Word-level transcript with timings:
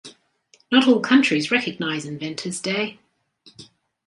Not 0.71 0.87
all 0.87 0.99
countries 0.99 1.51
recognise 1.51 2.05
Inventors' 2.05 2.59
Day. 2.59 2.97